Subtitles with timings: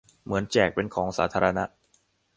[0.25, 1.63] เหมือนแจกเป็นของสาธารณะ